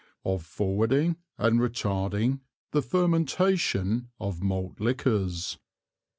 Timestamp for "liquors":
4.79-5.59